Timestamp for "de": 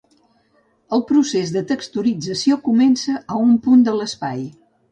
1.57-1.63, 3.91-3.97